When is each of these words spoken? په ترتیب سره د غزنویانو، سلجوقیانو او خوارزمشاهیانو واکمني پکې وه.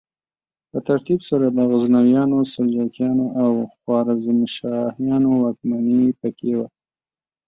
په 0.71 0.77
ترتیب 0.87 1.19
سره 1.29 1.45
د 1.49 1.59
غزنویانو، 1.71 2.37
سلجوقیانو 2.53 3.25
او 3.43 3.51
خوارزمشاهیانو 3.73 5.29
واکمني 5.43 6.03
پکې 6.21 6.51
وه. 6.57 6.67